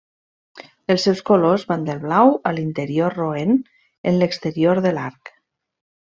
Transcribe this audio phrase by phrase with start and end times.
[0.93, 3.53] Els seus colors van del blau a l'interior roent
[4.13, 5.31] en l'exterior de l'arc.